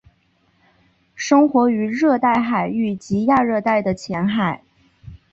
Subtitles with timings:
[1.13, 4.63] 生活于热带海域及亚热带的浅海。